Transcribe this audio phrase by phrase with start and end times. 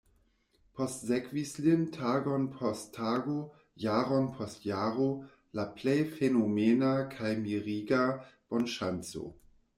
[0.77, 3.35] Postsekvis lin, tagon post tago,
[3.83, 5.07] jaron post jaro,
[5.61, 8.03] la plej fenomena kaj miriga
[8.33, 9.33] bonŝanco.